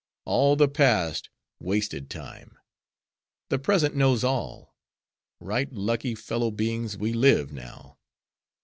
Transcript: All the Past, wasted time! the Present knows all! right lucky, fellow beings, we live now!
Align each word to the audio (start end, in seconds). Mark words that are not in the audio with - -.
All 0.25 0.55
the 0.55 0.67
Past, 0.67 1.29
wasted 1.59 2.09
time! 2.09 2.57
the 3.49 3.59
Present 3.59 3.95
knows 3.95 4.23
all! 4.23 4.75
right 5.39 5.71
lucky, 5.71 6.15
fellow 6.15 6.49
beings, 6.49 6.97
we 6.97 7.13
live 7.13 7.53
now! 7.53 7.99